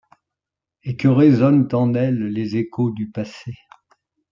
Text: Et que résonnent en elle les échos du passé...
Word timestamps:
Et 0.81 0.97
que 0.97 1.07
résonnent 1.07 1.67
en 1.73 1.93
elle 1.93 2.29
les 2.29 2.55
échos 2.55 2.89
du 2.89 3.11
passé... 3.11 3.53